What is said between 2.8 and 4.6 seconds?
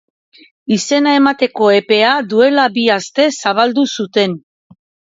bi aste zabaldu zuten.